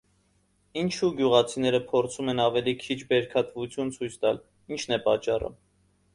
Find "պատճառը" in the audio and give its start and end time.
5.07-5.55